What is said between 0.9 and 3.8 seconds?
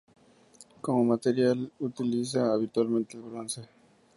material utiliza habitualmente el bronce.